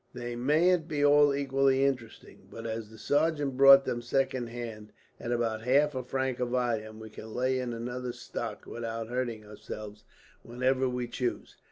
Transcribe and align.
They 0.15 0.35
mayn't 0.35 0.87
be 0.87 1.05
all 1.05 1.31
equally 1.31 1.85
interesting; 1.85 2.47
but 2.49 2.65
as 2.65 2.89
the 2.89 2.97
sergeant 2.97 3.55
bought 3.55 3.85
them 3.85 4.01
second 4.01 4.47
hand, 4.47 4.91
at 5.19 5.31
about 5.31 5.61
half 5.61 5.93
a 5.93 6.01
franc 6.03 6.39
a 6.39 6.45
volume, 6.47 6.99
we 6.99 7.11
can 7.11 7.31
lay 7.35 7.59
in 7.59 7.71
another 7.71 8.11
stock 8.11 8.65
without 8.65 9.09
hurting 9.09 9.45
ourselves, 9.45 10.03
whenever 10.41 10.89
we 10.89 11.07
choose." 11.07 11.55